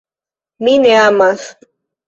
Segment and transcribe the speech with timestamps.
[0.63, 1.47] Mi ne amas.